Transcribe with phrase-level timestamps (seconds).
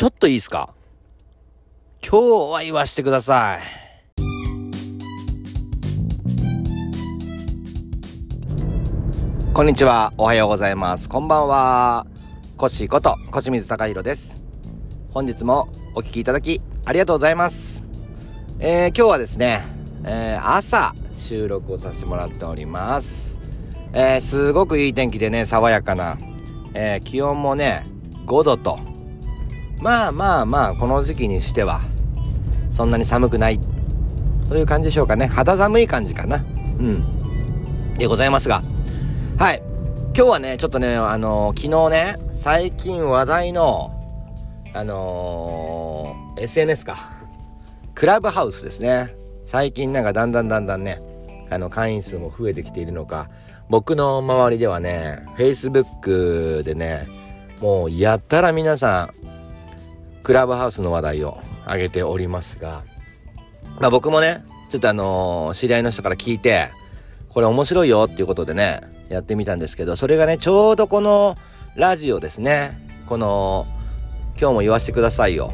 [0.00, 0.72] ちょっといいですか？
[2.02, 3.60] 今日は言わしてください。
[9.52, 10.14] こんにちは。
[10.16, 11.06] おはようございます。
[11.06, 12.06] こんばんは。
[12.56, 14.42] コシこと、こしみずたかひろです。
[15.10, 17.86] 本日もお聴きいただき、ありがとうございます。
[18.58, 19.60] えー、今日はですね、
[20.06, 23.38] えー、朝、収録をさせてもらっております。
[23.92, 26.16] えー、すごくいい天気でね、爽やかな、
[26.72, 27.84] えー、気温もね、
[28.24, 28.78] 5度と、
[29.80, 31.80] まあまあまあ、この時期にしては、
[32.72, 33.58] そんなに寒くない、
[34.48, 35.26] という感じでしょうかね。
[35.26, 36.36] 肌寒い感じかな。
[36.36, 37.94] うん。
[37.96, 38.62] でございますが、
[39.38, 39.62] はい。
[40.14, 43.92] 今日はね、ちょっとね、あのー、昨日ね、最近話題の、
[44.74, 47.12] あのー、SNS か。
[47.94, 49.14] クラブハウスですね。
[49.46, 51.00] 最近なんかだんだんだんだんね、
[51.48, 53.28] あの、会員数も増えてきているのか、
[53.68, 57.06] 僕の周りではね、Facebook でね、
[57.60, 59.29] もうやったら皆さん、
[60.22, 62.82] クラブハウスの話題を上げておりますが、
[63.80, 66.70] まあ僕もね、ちょっとあのー、知り合いの人から聞いて、
[67.28, 71.36] これ面白いよっていうことでね、やってみたんですけど、それがね、ちょうどこの
[71.74, 73.66] ラジオですね、この、
[74.38, 75.52] 今日も言わせてくださいよ。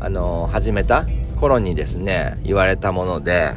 [0.00, 1.06] あのー、始めた
[1.38, 3.52] 頃にですね、言われたもので、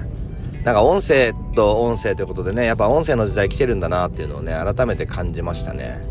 [0.64, 6.02] なんか音声と音声ということでね、やっぱ音声の時代来てるんだなっていうのをね、改めて感じましたね。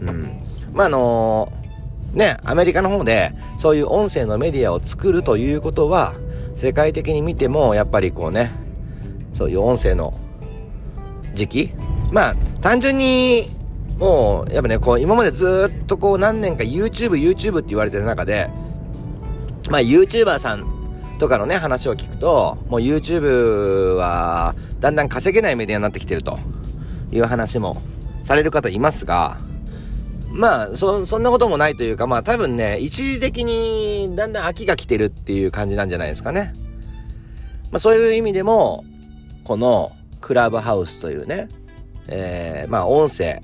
[0.00, 0.40] うん。
[0.72, 1.61] まあ、あのー、
[2.12, 6.14] ね、アメリカの方で、そういう音声のメディアを作るということは、
[6.56, 8.52] 世界的に見ても、やっぱりこうね、
[9.34, 10.14] そういう音声の
[11.34, 11.72] 時期
[12.12, 13.48] まあ、単純に、
[13.98, 18.50] もう、やっぱね、こう、今までずっとこう、何年か YouTube、YouTube って言われてる中で、
[19.70, 20.66] まあ、YouTuber さん
[21.18, 26.38] とかのね、話を聞くと、もう YouTube は、だんだん稼げないメディアになってきてると
[27.10, 27.80] いう話も
[28.24, 29.38] される方いますが、
[30.32, 36.54] まあ、そ、そんなこともないというか、まあ多分ね、一時的にだんだん秋が来てるっていう感じなんじゃないですかね。
[37.70, 38.84] まあそういう意味でも、
[39.44, 41.48] このクラブハウスというね、
[42.08, 43.42] えー、まあ音声、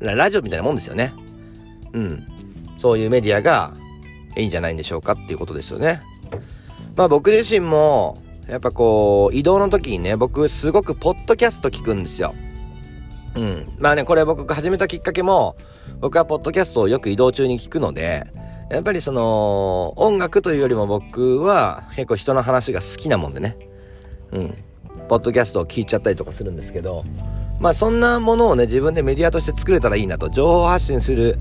[0.00, 1.14] ラジオみたいなもんですよね。
[1.92, 2.26] うん。
[2.78, 3.74] そういうメディアが
[4.36, 6.02] いいんじゃないんでしょうかっていうことですよね。
[6.96, 8.18] まあ僕自身も、
[8.48, 12.34] やっぱこう、移動の時にね、僕すごくポッドキャスト聞くんですよ。
[13.36, 13.76] うん。
[13.78, 15.56] まあね、これ僕が始めたきっかけも、
[16.00, 18.26] 僕はポッドキャストをよく移動中に聞くので、
[18.70, 23.56] やっぱりその、音楽というよりも僕は結構人の話が好きなもんでね。
[24.32, 24.54] うん。
[25.08, 27.04] ポッドキャストを聞いちゃったりとかするんですけど、
[27.60, 30.28] まあそんなものをね、自分でメディアとして作れたらいいなと。
[30.28, 31.38] 情報発信する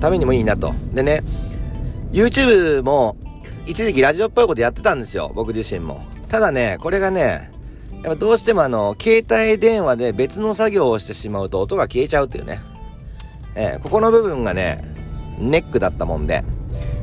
[0.00, 0.74] ためにもいいなと。
[0.92, 1.22] でね、
[2.12, 3.16] YouTube も
[3.66, 5.30] 一時期ラジオっぽいことやってたんですよ。
[5.34, 6.02] 僕自身も。
[6.28, 7.52] ただね、これがね、
[8.02, 12.60] やっぱどうしてもあの、携帯電話で別の作業をしてしまうと音が消えちゃうっていうね。
[13.54, 14.84] えー、ここの部分がね、
[15.38, 16.44] ネックだったもんで。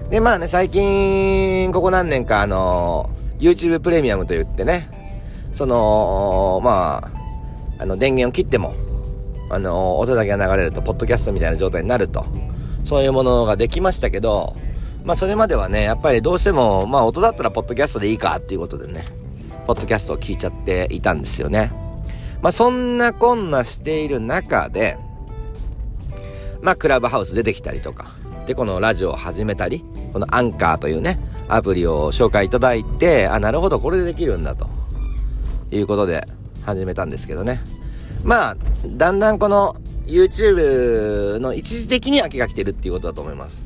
[0.10, 4.90] で、まあね、最近、ここ何年かあの、YouTube プレミアムと言ってね、
[5.54, 7.12] その、ま
[7.78, 8.74] あ、あの、電源を切っても、
[9.50, 12.26] あの、音だけが流れると、ポッドキャストみたいな状態になると。
[12.86, 14.56] そういうものができましたけど、
[15.04, 19.06] まあそれまではね、やっぱりどうしても、まあ音だったらポッドキャストでいいかっていうことでね、
[19.66, 21.72] ポッドキャストを聞いちゃっていたんですよね。
[22.42, 24.98] まあそんなこんなしている中で、
[26.62, 28.14] まあクラブハウス出てきたりとか、
[28.46, 29.84] で、このラジオを始めたり、
[30.14, 34.68] このアンカーというね、アプリを紹介いただいて、あ、なるほど、これでできるんだと、
[35.72, 36.28] いうことで
[36.64, 37.62] 始めたんですけどね。
[38.24, 43.66] まあ、だんだんこの YouTube の一時的に飽きが来てるっていうことだと思います。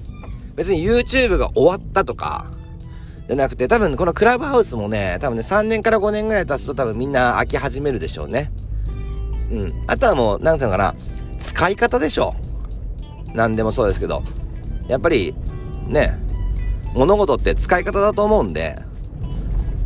[0.55, 2.51] 別に YouTube が終わったとか、
[3.29, 8.51] じゃなくて、多分このクラブハウスもね、多分ね、3年から5年ぐらい経つと多分みんな飽き始めるでしょうね。
[9.51, 9.83] うん。
[9.85, 10.95] あとはもう、なんていうのかな、
[11.37, 12.33] 使い方でしょ。
[13.35, 14.23] 何でもそうですけど。
[14.87, 15.35] やっぱり、
[15.85, 16.17] ね、
[16.95, 18.79] 物事って使い方だと思うんで、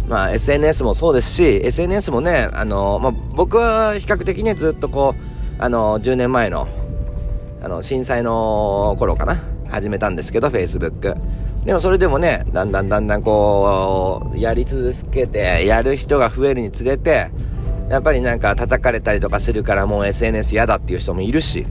[0.08, 6.70] まあ SNS もそうですし、SNS もね、あの、まあ僕は比較的ね、ずっとこう、あの、10年前の、
[7.62, 9.36] あの、震災の頃かな。
[9.69, 11.18] 始めたんですけど、Facebook。
[11.65, 17.30] でもそれでもね、だんだんだんだんこう、やり続けて、やる人が増えるにつれて、
[17.89, 21.65] やっぱりなんか叩かれたりとかするからもう SNS 嫌だっていう人もいるし、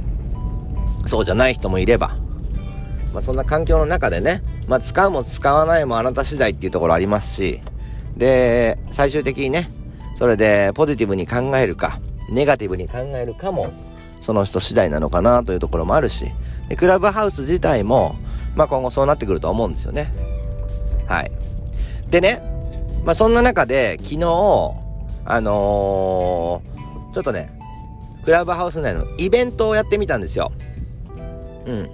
[1.06, 2.16] そうじゃない人もいれば、
[3.12, 7.60] まあそんな環境の中でね、まあ使うも使わないもあなた次第っていうところありますし、
[8.16, 9.70] で、最終的にね、
[10.18, 12.00] それでポジティブに考えるか、
[12.30, 13.72] ネガティブに考えるかも、
[14.22, 16.32] その人次第なのかなというところもあるし、
[16.68, 18.16] でクラブハウス自体も、
[18.54, 20.12] まあ今後そうなってくると思うんですよね。
[21.06, 21.30] はい。
[22.10, 22.42] でね、
[23.04, 24.72] まあそんな中で昨日、
[25.24, 27.52] あのー、ちょっとね、
[28.24, 30.52] クラブハウス内のイベントをやってみたんですよ。
[31.66, 31.90] うん。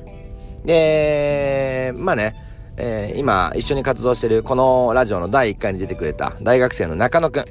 [0.65, 2.35] で、まあね、
[2.77, 7.45] えー、今一緒に活動してるこのラジオの第1回に出てくれた大学生の中野くん。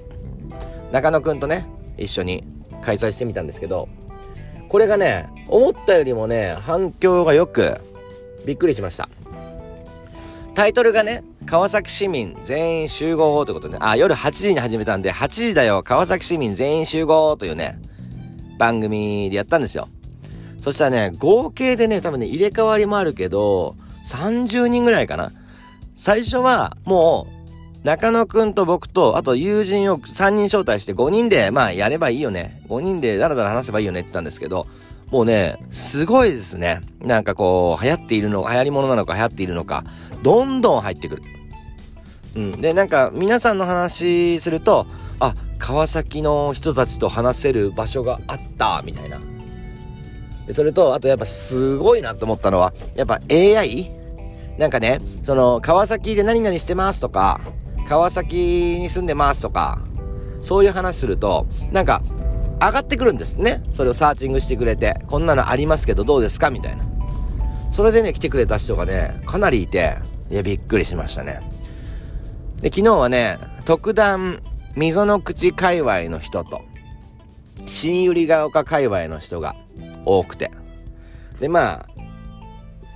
[0.92, 1.66] 中野くんとね、
[1.98, 2.44] 一緒に
[2.82, 3.90] 開催してみたんですけど、
[4.70, 7.80] これがね、思ったよりもね、反響がよく、
[8.48, 9.10] びっくりしました。
[10.56, 17.80] タイトルがね、川崎市民全員集合ということで、ね、あ、夜8時に始めたんで、8時だよ、川崎市民全員集合というね、
[18.58, 19.88] 番組でやったんですよ。
[20.62, 23.76] そしたらね、合計でね、多分ね、入れ替わりもあるけど、
[24.08, 25.32] 30人ぐらいかな。
[25.96, 27.28] 最初は、も
[27.84, 32.62] う、中野くんと僕と、あと友人を3人招待して5人で、まあやればいいよね。
[32.68, 34.68] 5人でダラダラ話せばいいよねって言ったんですけど、
[35.12, 36.82] もうね、すごいですね。
[37.00, 39.84] なんかこう、流行っているの、流行り物なのか流行っているのか、
[40.22, 41.24] どんどん入ってくる。
[42.36, 42.62] うん。
[42.62, 44.86] で、なんか皆さんの話すると、
[45.20, 49.20] あ、川崎の人たちと話せる場所があった、みたいな。
[50.54, 53.92] それと、あとやっぱすごいなと思ったのは、やっぱ AI?
[54.58, 57.40] なんかね、その、川崎で何々してますとか、
[57.88, 59.80] 川崎に住んでますとか、
[60.42, 62.02] そういう話すると、なんか、
[62.60, 63.64] 上がってくるんですね。
[63.74, 66.50] それをサーチングしてくれて、こんなのありますけどどうですか？
[66.50, 66.84] みたいな。
[67.72, 69.98] それでね、来てくれた人がね、かなりいて、
[70.32, 71.42] いや、びっくりしましたね。
[72.62, 74.42] で、昨日はね、特段、
[74.76, 76.62] 溝の口界隈の人と、
[77.68, 79.56] 新百合ヶ丘界隈の人が
[80.06, 80.52] 多くて。
[81.40, 81.86] で、まあ、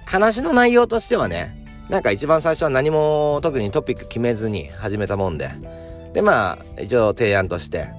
[0.05, 1.55] 話の内容としてはね、
[1.89, 5.51] なんか一番最初は何も特にトピック決めずに始めたもんで。
[6.13, 7.89] で、まあ、一応提案として、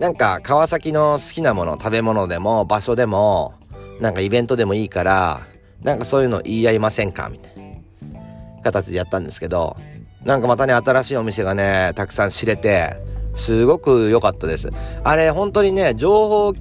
[0.00, 3.52] なんか川崎の好きなもの、食べ物でも場所でも、
[4.00, 5.42] なんかイベントでもいいから、
[5.82, 7.28] なんかそういうの言い合いませんか？
[7.28, 9.76] みたいな形でやったんですけど、
[10.24, 12.96] なんかまたね、新しいお店がね、たくさん知れて、
[13.34, 14.70] すごく良かったです。
[15.04, 16.54] あれ、本当にね、情報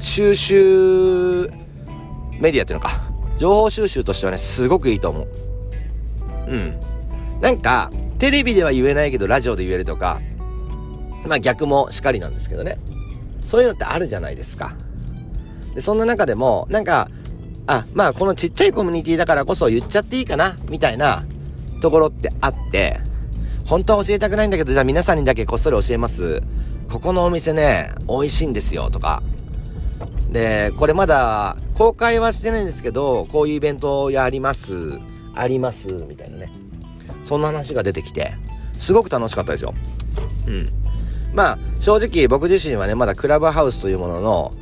[0.00, 1.48] 収集
[2.40, 3.02] メディアっていうのか。
[3.38, 5.28] 情報収集としてはね、すごくいいと思う。
[6.48, 6.80] うん。
[7.40, 10.20] なんか、テレビでは言えないけど、ラジオで言えるとか、
[11.26, 12.78] まあ逆もしかりなんですけどね。
[13.48, 14.74] そういうのってあるじゃないですか。
[15.74, 17.08] で、そんな中でも、なんか、
[17.66, 21.24] あ、まあこのちっちゃいコミュニティだからこそ言っちゃっていいかな、みたいな
[21.80, 23.00] ところってあって、
[23.66, 26.42] 本当は教えたくないんだけど、じゃあ皆さんにだけこっそり教えます。
[26.90, 29.22] ここのお店ね、美味しいんですよ、とか。
[30.30, 34.72] で、これまだ公開はしてないんですけど、こういうイベントをやります、
[35.34, 36.52] あります、みたいなね。
[37.24, 38.34] そんな話が出てきて、
[38.78, 39.74] すごく楽しかったですよ。
[40.46, 40.83] うん。
[41.34, 44.54] まあ、正直僕自身はね、まだクラブハウスというものの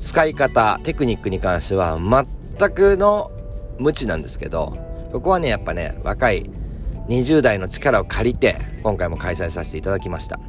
[0.00, 3.30] 使い方、テクニックに関しては全くの
[3.78, 4.76] 無知なんですけど、
[5.12, 6.50] ここはね、やっぱね、若い
[7.08, 10.40] 20代の力を借りて、今回も開催させていただきました。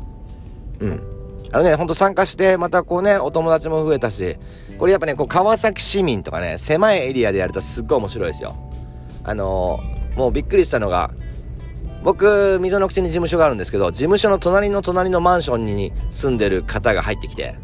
[0.79, 1.01] うん。
[1.51, 4.37] あのね、ほんと参加して、またこうね、お友達も増えたし、
[4.77, 8.55] これやっぱね、こう、川崎市民とかね、狭いエリアでやるとすっごい面白いですよ。
[9.23, 11.11] あのー、もうびっくりしたのが、
[12.07, 17.55] 僕、溝の口に事務所があるんですけど、事務所の隣の隣のマンションに住んでる方が入ってきて、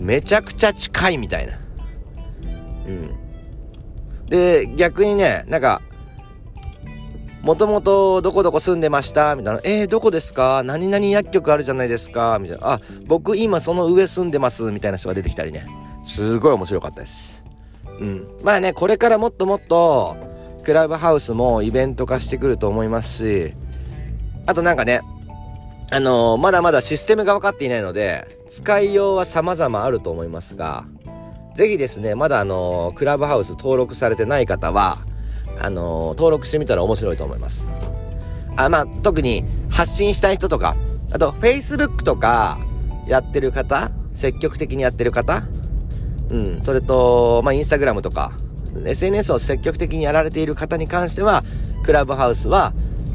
[0.00, 1.58] めちゃくちゃ近いみたいな。
[2.86, 3.10] うん。
[4.30, 5.82] で、逆にね、なんか、
[7.42, 9.36] もともとどこどこ住んでました？
[9.36, 9.60] みたいな。
[9.64, 10.62] えー、どこですか？
[10.64, 12.38] 何々薬局あるじゃないですか？
[12.40, 12.66] みたいな。
[12.66, 15.66] あ、僕今その上住んでますみたいな人が出てきたりね。
[16.04, 17.44] すごい面白かったです。
[18.00, 18.26] うん。
[18.42, 20.16] まあね、これからもっともっと、
[20.64, 23.18] クラブハウスもイベント化してくると思います
[23.50, 23.54] し、
[24.46, 25.00] あとなんかね、
[25.90, 30.84] あのー、まだまだシステムが分かっていないので、使いようは様々あると思いますが、
[31.54, 34.98] ぜひですね、まだあのー、クラブハウス登録されてない方は、
[35.60, 37.68] あのー、登録してみたら面白いと思います。
[38.56, 40.76] あ、まあ、特に発信したい人とか、
[41.12, 42.58] あと、Facebook とか
[43.06, 45.42] やってる方、積極的にやってる方、
[46.30, 48.32] うん、それと、まあ、Instagram とか、
[48.84, 51.44] SNS を積極的にやられている方に関しては、
[51.84, 52.72] クラブハウスは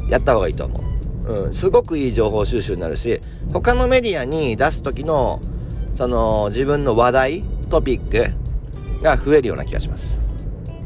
[0.08, 0.89] やった方がいいと思う。
[1.30, 3.20] うん、すごくいい情報収集になるし、
[3.52, 5.40] 他のメディアに出す時の、
[5.96, 8.32] その、自分の話題、トピック
[9.00, 10.20] が増えるような気がします。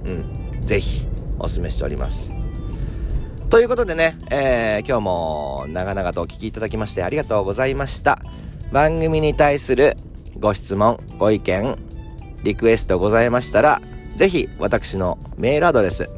[0.04, 0.66] うん。
[0.66, 1.06] ぜひ、
[1.38, 2.34] お勧めしております。
[3.48, 8.18] ということでね、えー、今日も長々とお聞きいただきましてありがとうございました。
[8.70, 9.96] 番組に対する
[10.38, 11.76] ご質問、ご意見、
[12.42, 13.80] リクエストございましたら、
[14.16, 16.10] ぜひ私のメールアドレス、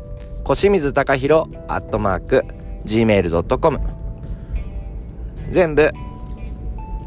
[0.42, 2.44] 小清水隆弘アットマーク
[2.86, 4.05] gmail.com
[5.50, 5.90] 全部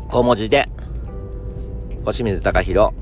[0.09, 0.67] 小文字で
[2.05, 2.93] 星水貴弘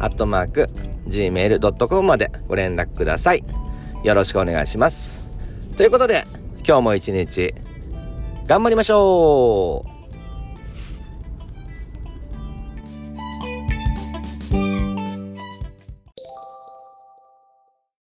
[0.00, 0.68] アットマーク
[1.06, 3.44] gmail.com までご連絡ください。
[4.02, 5.20] よろしくお願いします。
[5.76, 6.26] ということで、
[6.66, 7.54] 今日も一日
[8.46, 9.93] 頑張りましょう